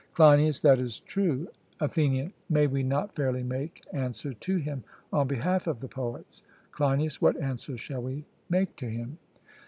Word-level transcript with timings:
CLEINIAS: 0.15 0.61
That 0.61 0.79
is 0.79 0.99
true. 1.01 1.47
ATHENIAN: 1.79 2.33
May 2.49 2.65
we 2.65 2.81
not 2.81 3.13
fairly 3.13 3.43
make 3.43 3.83
answer 3.93 4.33
to 4.33 4.57
him 4.57 4.83
on 5.13 5.27
behalf 5.27 5.67
of 5.67 5.79
the 5.79 5.87
poets? 5.89 6.41
CLEINIAS: 6.71 7.21
What 7.21 7.39
answer 7.39 7.77
shall 7.77 8.01
we 8.01 8.25
make 8.49 8.75
to 8.77 8.87
him? 8.89 9.19